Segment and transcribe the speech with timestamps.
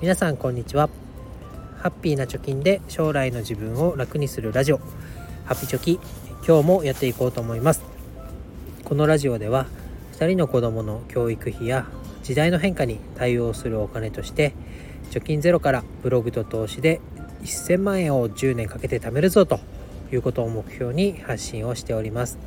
[0.00, 0.88] 皆さんこんにちは。
[1.76, 4.78] ハッピーな貯金で将来の自分を楽にするラジオ。
[5.44, 6.00] ハッピチョキ
[6.48, 7.82] 今日もやっていこうと思います。
[8.84, 9.66] このラジオでは
[10.14, 11.86] 2人の子供の教育費や
[12.22, 14.54] 時代の変化に対応するお金として
[15.10, 17.02] 貯金ゼロからブログと投資で
[17.42, 19.60] 1000万円を10年かけて貯めるぞと
[20.10, 22.38] いうことを目標に発信をしております。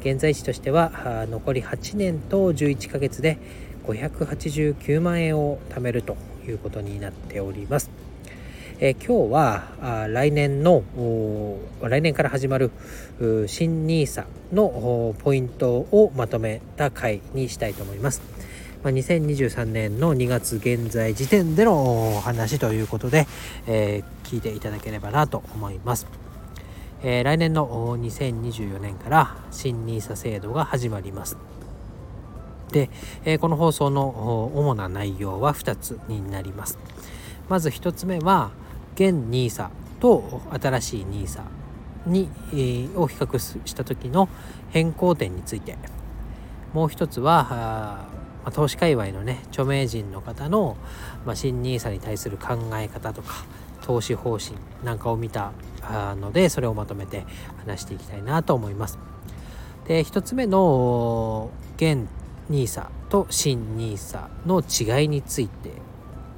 [0.00, 0.90] 現在地としては
[1.30, 3.38] 残り8年と11ヶ月で
[3.84, 6.31] 589万円を貯めると。
[6.46, 7.90] いうことになっております。
[8.80, 10.82] えー、今日は来年の
[11.80, 12.72] 来年から始まる
[13.46, 18.22] 新 NISA のポイントをまとめた回にしたいと思います。
[18.82, 23.28] まあ、2023年の2月現在時点での話ということで、
[23.68, 26.08] えー、聞いていただければなと思います。
[27.04, 31.36] えー、来年の2024年から新 NISA 制度が始まります。
[32.72, 32.90] で、
[33.24, 36.78] え、この放送の主な内容は2つになります。
[37.48, 38.50] まず1つ目は
[38.94, 39.68] 現 NISA
[40.00, 41.42] と新しい NISA
[42.06, 44.28] に、えー、を比較した時の
[44.70, 45.76] 変更点について
[46.72, 48.08] もう一つは、
[48.44, 50.76] ま、投資界隈のね著名人の方の、
[51.24, 53.44] まあ、新 NISA に対する考え方とか
[53.82, 55.52] 投資方針なんかを見た
[56.20, 57.24] のでそれをまとめて
[57.64, 58.98] 話していきたいなと思います。
[59.86, 62.06] で1つ目の現
[62.52, 65.70] NISA と新 NISA の違いについて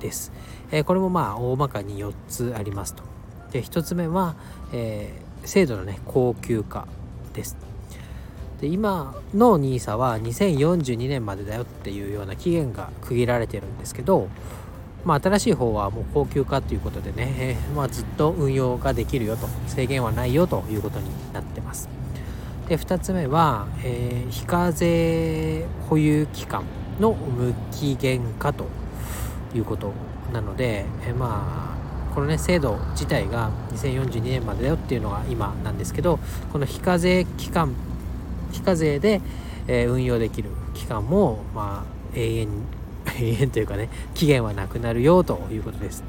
[0.00, 0.32] です。
[0.70, 3.02] えー、これもまあ大まかに4つありますと。
[3.50, 4.36] で1つ目は、
[4.72, 6.86] えー、制度のね高級化
[7.32, 7.56] です。
[8.60, 14.28] で今の NISA は2042年までだよっていうような期限が区切られてるんですけど、
[15.04, 22.03] まあ、新しい方はもう高級化ということでね、えー、まあ、ずっと運用ができるよと制限はないよということになってます。
[22.68, 26.64] で2つ目は、えー、非課税保有期間
[26.98, 28.66] の無期限化と
[29.54, 29.92] いうこと
[30.32, 31.74] なので、えー、ま
[32.10, 36.18] あこのね制度自体が2042年までだよっていうのが今なんですけど
[36.52, 37.74] この非課税期間
[38.52, 39.20] 非課税で、
[39.66, 42.48] えー、運用できる期間もまあ永遠
[43.18, 46.02] 永遠というかね期限はなくなるよということです。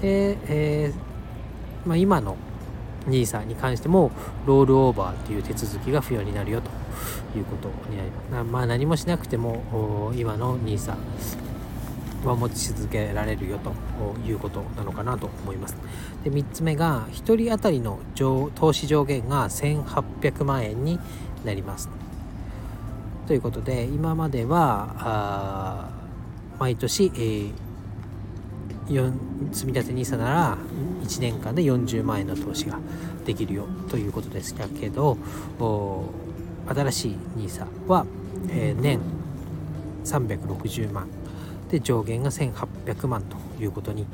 [0.00, 1.10] で、えー
[1.86, 2.36] まあ、今の
[3.10, 4.10] NISA に関しても
[4.46, 6.70] ロールオーバーという手続きが不要になるよと
[7.38, 8.44] いうことになります。
[8.44, 10.94] まあ何もしなくても今の NISA
[12.24, 13.72] は持ち続けられるよと
[14.26, 15.76] いうことなのかなと思います。
[16.24, 20.98] で3つ目が1人当たりの投資上限が1800万円に
[21.44, 21.88] なります。
[23.26, 25.88] ということで今までは
[26.58, 27.69] 毎年、えー
[29.52, 30.58] 積立 NISA なら
[31.02, 32.78] 1年間で40万円の投資が
[33.24, 35.16] できるよということでしたけど
[36.66, 38.06] 新しい NISA は、
[38.48, 39.00] えー、年
[40.04, 41.08] 360万
[41.70, 44.06] で上限が1800万ということに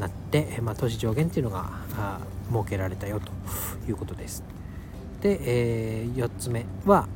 [0.00, 1.70] なって、まあ、投資上限っていうのが
[2.52, 3.30] 設けられたよと
[3.88, 4.42] いうことです。
[5.22, 7.06] で、えー、4つ目は、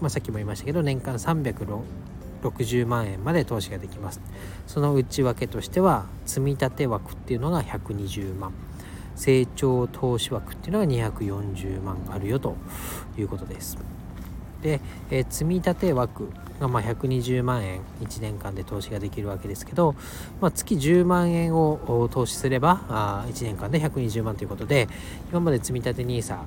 [0.00, 1.82] まあ、さっきも言いましたけど年間360
[2.48, 4.20] 60万円まで投資ができます。
[4.66, 8.52] その内訳としては積立枠っていうのが120万。
[9.16, 12.56] 成長投資枠っていうのが240万あるよと
[13.16, 13.78] いうことです。
[14.62, 19.94] で、えー、積立枠がま120万円1年間で投資ができるわけですけど、
[20.40, 24.88] まあ、月10万円を投資すればあ1年間で120万ということで
[25.30, 26.38] 今まで積立 NISA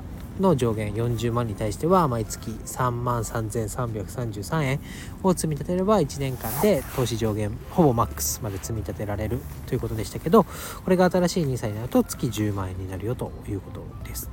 [0.42, 4.80] の上限40万に対しては毎月3万3333円
[5.24, 10.52] を積み立てれば1年間で投資上限ほぼマックスまで積み立てられるということでしたけどこ
[10.88, 14.30] れが新しい NISA になると月10万円になるよということです。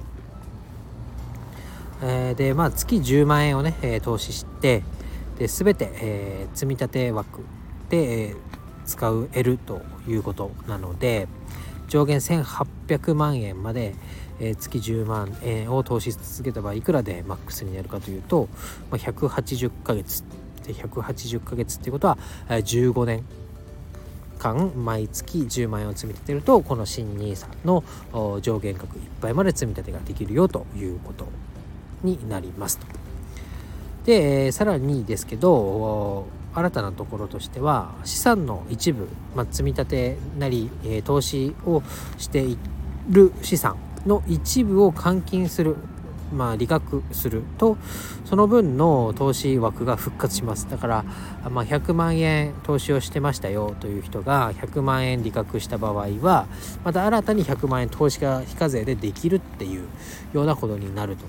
[2.03, 4.83] えー、でまあ月10万円をね、えー、投資して
[5.39, 7.43] で全て、えー、積み立て枠
[7.89, 8.37] で、えー、
[8.85, 11.29] 使う L ということなので
[11.89, 13.95] 上限1800万円まで、
[14.41, 18.49] えー、月10万円を投資し続けた場合いくらでマックスになるかというと、
[18.91, 20.25] まあ、180ヶ月
[20.67, 23.25] で180ヶ月っていうことは、えー、15年
[24.39, 27.83] 間毎月10万円を積み立てるとこの新 NISA の
[28.43, 31.29] 上限額いっぱいまで積み立てができるよということ
[32.03, 32.87] になりますと。
[34.05, 41.83] で、さらにですけど新たなところとしては資産の一部、まあ、積み立てなり、えー、投資を
[42.19, 42.59] してい
[43.09, 45.77] る資産の一部を換金する
[46.33, 47.77] まあ、利確すると
[48.25, 51.05] その分の投資枠が復活しますだから、
[51.49, 56.49] まあ、100万円投資をしてましたよという人が100万円利確した場合は
[56.83, 59.87] また新たに100万円投資が非課税でできるっていう
[60.33, 61.25] ようなことになると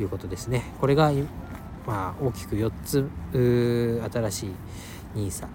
[0.00, 1.10] いうことですねこれが
[1.86, 3.08] まあ、大きく4つ
[4.12, 4.50] 新しい
[5.14, 5.46] NISA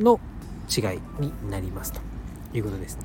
[0.00, 0.20] の
[0.68, 2.00] 違いになりますと
[2.52, 3.04] いうことですね。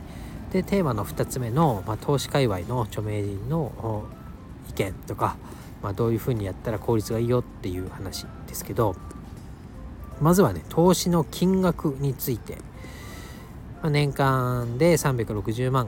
[0.51, 4.05] でテーマの2つ目の、まあ、投資界隈の著名人の
[4.69, 5.37] 意見とか、
[5.81, 8.95] まあ、どういうふうにやったら効率がいいよっていう話ですけど
[10.19, 12.57] まずはね投資の金額について、
[13.81, 15.87] まあ、年間で360万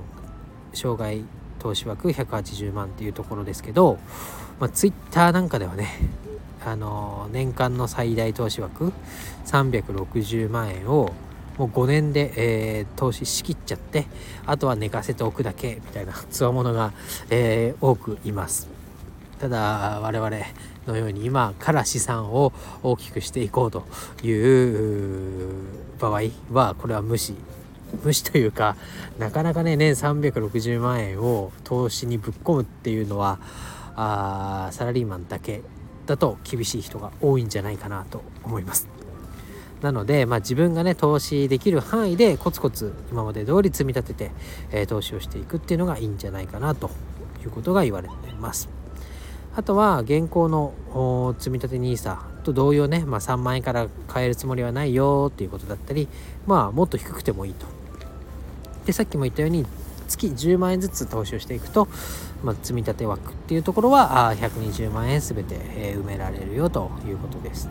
[0.73, 1.21] 生涯
[1.59, 3.99] 投資枠180万っていうところですけど、
[4.59, 5.89] まあ、ツイッターなんかではね
[6.65, 8.93] あの年間の最大投資枠
[9.45, 11.11] 360万円を
[11.57, 14.05] もう5年で、えー、投資しきっちゃって
[14.45, 16.93] あとは寝かせておくだけみたいな つわものが、
[17.29, 18.67] えー、多くいます
[19.39, 20.29] ただ我々
[20.87, 23.83] のように今から資産を大きくしていこうと
[24.23, 25.49] いう
[25.99, 26.21] 場合
[26.51, 27.35] はこれは無視
[28.03, 28.75] 無視というか
[29.19, 33.39] なかなかね年360万円を投資にぶっ込むっていうのは
[33.95, 35.61] あサラリーマンだけ
[36.05, 38.92] だと厳しい人が多いんじゃないかなと思います。
[39.83, 44.31] なので、まあ、自分がね投資できる範囲でコツコツ今まで通り積み立てて、
[44.71, 46.89] えー、投資をしていくっていうのがいいんじゃないかなと
[47.43, 48.69] いうことが言われています。
[49.55, 56.07] あとは現行の積み立て NISA と同様ね、まあ、3万円から買えるつもりはないよっていうことだったり
[56.47, 57.67] まあもっと低くてもいいと。
[58.85, 59.65] でさっきも言ったように
[60.07, 61.87] 月10万円ずつ投資をしていくと、
[62.43, 67.69] まあ、積立枠っていうところは120万円全て、え埋められるよということです。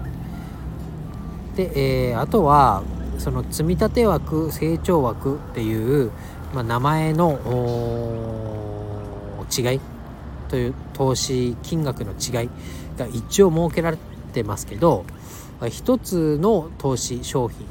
[1.56, 2.82] で、えー、あとは
[3.18, 6.10] その積立枠成長枠っていう、
[6.54, 7.38] まあ、名前の
[9.56, 9.80] 違い
[10.48, 12.50] という投資金額の違い
[12.96, 13.98] が一応設けられ
[14.32, 15.04] てますけど
[15.70, 17.66] 一つの投資商品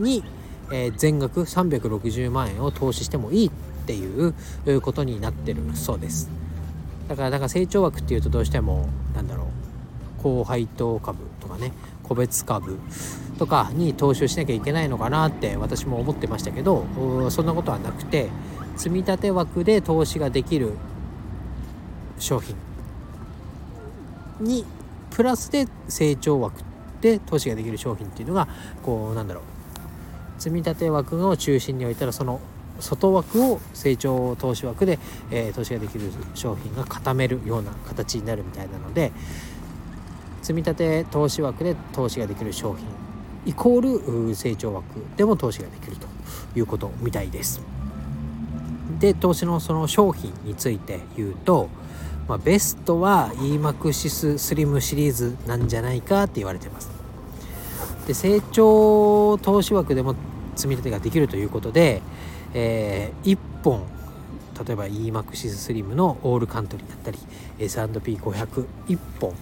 [0.00, 0.24] に、
[0.72, 3.50] えー、全額360万円を投資してもいいっ
[3.86, 4.34] ていう
[4.80, 6.28] ことになってるそうです。
[7.08, 9.46] だからなんか成長枠っていうとどうしてもなんだろう
[10.22, 11.72] 高配当株とかね
[12.02, 12.80] 個別株
[13.38, 16.86] とかに投資をしなきゃいけないのかなって私も思ってましたけど
[17.30, 18.28] そんなことはなくて
[18.76, 20.72] 積み立て枠で投資ができる
[22.18, 22.56] 商品
[24.40, 24.64] に
[25.10, 26.62] プラスで成長枠
[27.00, 28.48] で投資ができる商品っていうのが
[28.82, 29.44] こうなんだろう。
[30.38, 32.40] 積み立て枠を中心に置いたらその
[32.80, 34.98] 外枠を成長投資枠で、
[35.30, 39.12] えー、投資ができる商品が固めるような形になるみたいなので
[40.42, 42.86] 積み立て投資枠で投資ができる商品
[43.46, 44.84] イコール成長枠
[45.16, 46.06] でも投資ができると
[46.56, 47.62] いうことみたいです。
[48.98, 51.68] で投資のその商品について言うと、
[52.28, 56.90] まあ、ベストは EMAXIS スリムシリーズなんじゃないかって言われてます。
[58.06, 60.14] で成長投資枠でも
[60.54, 62.02] 積み立てができるということで、
[62.54, 63.82] えー、1本
[64.64, 67.18] 例えば EMAXIS スリムのオールカントリーだったり
[67.58, 69.34] S&P5001 本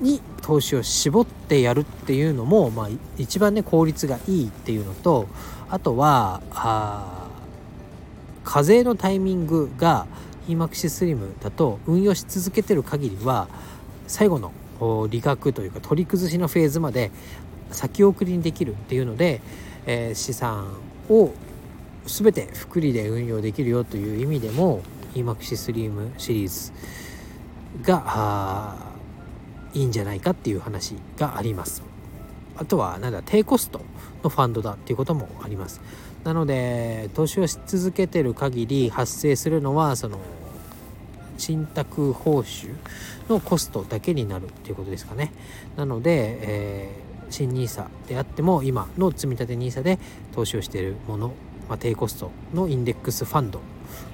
[0.00, 2.88] に投資を絞ってやるっていうのも、まあ、
[3.18, 5.28] 一番ね効率がいいっていうのと
[5.68, 7.28] あとはあ
[8.44, 10.06] 課税のタイミングが
[10.48, 13.48] EMAXI スリムだと運用し続けてる限りは
[14.08, 14.52] 最後の
[15.08, 17.12] 利確というか取り崩しのフェーズまで
[17.70, 19.40] 先送りにできるっていうので、
[19.86, 20.66] えー、資産
[21.08, 21.30] を
[22.06, 24.82] 全て複利で運用できるよという意味でも
[25.14, 26.72] EMAXI スリムシリーズ
[27.82, 28.89] が
[29.74, 31.82] いいんじゃないかっていう話があります。
[32.56, 33.80] あとはなんだ低コスト
[34.22, 35.80] のファンドだっていうこともあります。
[36.24, 40.18] なので投資をし続けてる限り発生するのはその
[41.38, 42.74] 信託報酬
[43.28, 45.32] のコストだけになるっていうことですかね。
[45.76, 49.98] なので、えー、新 NISA であっても今の積立 NISA で
[50.34, 51.28] 投資をしているもの、
[51.68, 53.60] まあ、低コストのインデックスファンド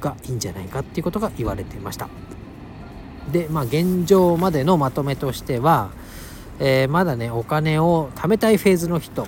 [0.00, 2.08] がいいんじゃないかっていうことが言われていました。
[3.32, 5.90] で、まあ、現状までのまとめとしては、
[6.58, 9.26] えー、まだねお金を貯めたいフェーズの人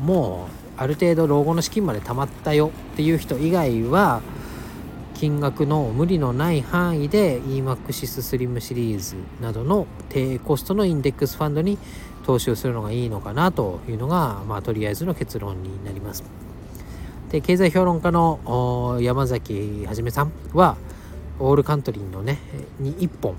[0.00, 0.48] も
[0.78, 4.22] うある程度老後の資金まで貯まったよっていう人以外は
[5.14, 11.78] 金額の無理のない範囲で EMAXIS スリムシリーズなどの低コストのインデックスファンドに
[12.26, 16.24] 投資をするのがいいのかなというのが、まあ、とりあえずの結論になります。
[17.30, 20.76] で経済評論家の山崎はじめさんは
[21.38, 22.38] オールカントリーのね
[22.78, 23.34] に1本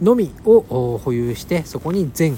[0.00, 2.36] のみを保有してそこに全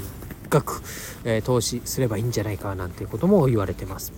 [0.50, 0.82] 額、
[1.24, 4.12] えー、投資すればいいんじゃないかなんていうことも言われてます。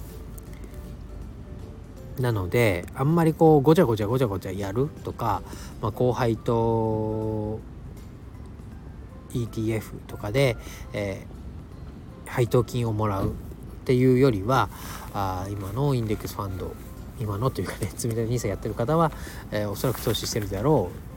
[2.19, 5.43] なのであんまりこうごちゃごちゃごちゃごちゃやるとか、
[5.83, 7.61] まあ、後輩と
[9.33, 10.57] ETF とかで、
[10.95, 13.33] えー、配当金をもらうっ
[13.85, 14.71] ていうよりは
[15.13, 16.75] あ今のインデックスファンド
[17.20, 19.12] 今のというかね積み立て NISA やってる方は、
[19.50, 21.16] えー、おそらく投資してるであろう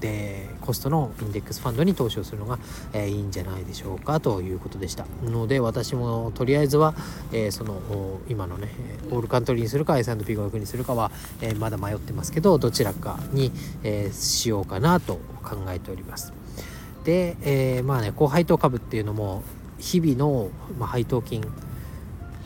[0.00, 2.58] でコストのインデックスファンドに投資をするのが、
[2.92, 5.06] えー、いいんじゃないでしょうかということでした。
[5.22, 6.94] ので私もとりあえずは、
[7.32, 7.80] えー、その
[8.28, 8.68] 今のね
[9.10, 11.10] オールカントリーにするか S&P500 にするかは、
[11.42, 13.52] え、まだ迷ってますけどどちらかに、
[13.82, 16.32] え、しようかなと考えております。
[17.04, 19.42] で、え、まあね高配当株っていうのも
[19.78, 21.44] 日々の、まあ、配当金っ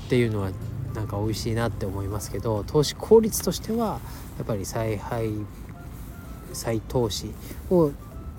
[0.09, 0.51] ていうのは
[0.95, 4.01] なんか美味しいなって思いますけど投資効率としては
[4.39, 5.31] やっぱり再配
[6.53, 7.33] 再投資
[7.71, 7.91] を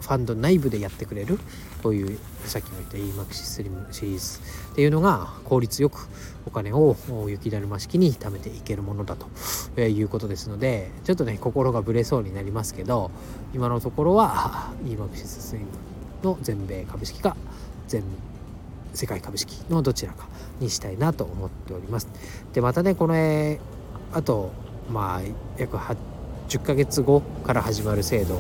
[0.02, 1.40] ファンド内部でやってくれる
[1.82, 4.40] こういうさっきも言った EMAXI スリムシリーズ
[4.72, 6.08] っていうのが効率よく
[6.46, 6.96] お金を
[7.28, 13.12] 雪だるま式に貯めていけるものだということですのでちょっとね心がぶれそうになりますけど
[13.54, 15.70] 今のところは EMAXI スリム
[16.24, 17.36] の全米株式か
[17.88, 18.04] 全
[18.96, 20.28] 世界株式のどちらか
[20.60, 22.08] にしたいなと思っております。
[22.54, 23.60] でまたねこれ
[24.14, 24.52] あと
[24.92, 25.22] まあ
[25.58, 28.38] 約10ヶ月後から始まる制度っ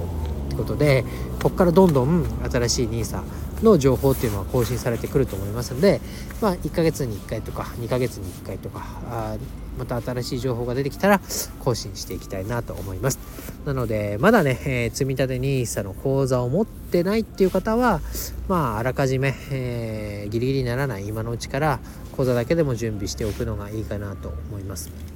[0.49, 1.03] てことで
[1.41, 3.21] ここからどんどん新しい NISA
[3.65, 5.99] の情報っていうのは更新されてくると思いますので、
[6.41, 9.35] まあ、1ヶ月に1回とか2ヶ月に1回とかあ
[9.77, 11.19] また新しい情報が出てきたら
[11.59, 13.19] 更新していきたいなと思います。
[13.65, 17.99] なのでまだね、えー、積立 NISA の口座を持ってないっていう方は
[18.47, 21.79] まああらかじめ、えー、ギリギリにならない今のうちから
[22.15, 25.14] 口座だけでも準備しておくのがいいかなと思います。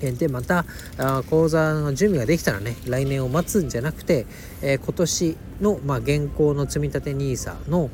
[0.00, 0.64] でまた
[1.30, 4.26] 講座の準備ができたらね来年を待つんじゃなくて、
[4.62, 7.90] えー、今年の、まあ、現行の積立 NISA の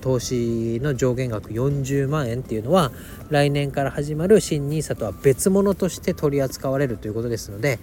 [0.00, 2.92] 投資の上限額40万円っていうのは
[3.30, 7.78] 来年から始まる新 NISA とは別物として取り扱われるということですので、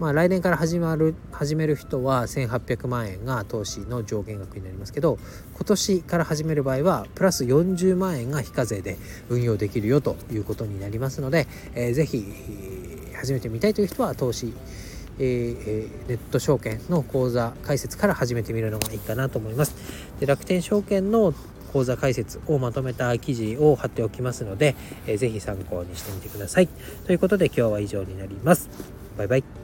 [0.00, 5.18] まあ、来年から始まる始める人は1800万円が投資の上限額になりますけど
[5.54, 8.96] 今年から始める場合はプラス40万円が非課税で
[9.28, 12.24] 運用できるよということになりますので、えー、ぜひ
[13.16, 14.52] 始めてみたいという人は投資
[15.18, 19.76] えー、ネット証券の口座開設から始めてみるのがいいかなと思います。
[20.18, 21.32] で楽天証券の
[21.72, 26.68] 口座開設をまとめた記事を貼っておきますので、えー、ぜひ参考にしてみてください。
[27.06, 28.68] ということで今日は以上になります。
[29.16, 29.63] バイバイ。